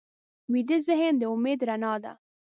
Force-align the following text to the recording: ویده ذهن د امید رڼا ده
ویده 0.53 0.77
ذهن 0.87 1.13
د 1.19 1.23
امید 1.33 1.59
رڼا 1.69 1.93
ده 2.03 2.13